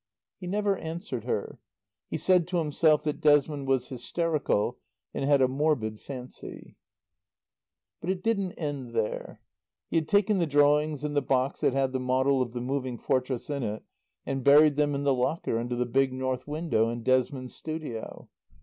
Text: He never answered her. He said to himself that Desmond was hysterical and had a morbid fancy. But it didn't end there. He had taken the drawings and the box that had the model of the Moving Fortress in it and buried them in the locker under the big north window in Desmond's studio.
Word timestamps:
He 0.39 0.47
never 0.47 0.79
answered 0.79 1.25
her. 1.25 1.59
He 2.09 2.17
said 2.17 2.47
to 2.47 2.57
himself 2.57 3.03
that 3.03 3.21
Desmond 3.21 3.67
was 3.67 3.89
hysterical 3.89 4.79
and 5.13 5.23
had 5.25 5.43
a 5.43 5.47
morbid 5.47 5.99
fancy. 5.99 6.75
But 7.99 8.09
it 8.09 8.23
didn't 8.23 8.53
end 8.53 8.95
there. 8.95 9.41
He 9.91 9.97
had 9.97 10.07
taken 10.07 10.39
the 10.39 10.47
drawings 10.47 11.03
and 11.03 11.15
the 11.15 11.21
box 11.21 11.61
that 11.61 11.73
had 11.73 11.93
the 11.93 11.99
model 11.99 12.41
of 12.41 12.53
the 12.53 12.61
Moving 12.61 12.97
Fortress 12.97 13.47
in 13.47 13.61
it 13.61 13.83
and 14.25 14.43
buried 14.43 14.75
them 14.75 14.95
in 14.95 15.03
the 15.03 15.13
locker 15.13 15.59
under 15.59 15.75
the 15.75 15.85
big 15.85 16.11
north 16.11 16.47
window 16.47 16.89
in 16.89 17.03
Desmond's 17.03 17.53
studio. 17.53 18.27